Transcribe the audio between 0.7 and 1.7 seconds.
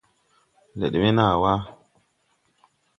Lɛd we naa wà.